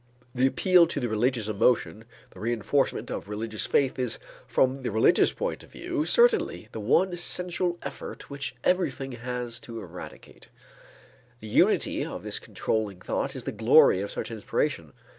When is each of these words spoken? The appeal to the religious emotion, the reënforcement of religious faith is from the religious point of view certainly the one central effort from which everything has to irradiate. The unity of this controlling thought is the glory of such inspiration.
The 0.33 0.47
appeal 0.47 0.87
to 0.87 0.99
the 0.99 1.07
religious 1.07 1.47
emotion, 1.47 2.05
the 2.31 2.39
reënforcement 2.39 3.11
of 3.11 3.29
religious 3.29 3.67
faith 3.67 3.99
is 3.99 4.17
from 4.47 4.81
the 4.81 4.89
religious 4.89 5.31
point 5.31 5.61
of 5.61 5.71
view 5.71 6.05
certainly 6.05 6.69
the 6.71 6.79
one 6.79 7.15
central 7.17 7.77
effort 7.83 8.23
from 8.23 8.29
which 8.29 8.55
everything 8.63 9.11
has 9.11 9.59
to 9.59 9.79
irradiate. 9.79 10.49
The 11.39 11.49
unity 11.49 12.03
of 12.03 12.23
this 12.23 12.39
controlling 12.39 12.99
thought 12.99 13.35
is 13.35 13.43
the 13.43 13.51
glory 13.51 14.01
of 14.01 14.09
such 14.09 14.31
inspiration. 14.31 14.93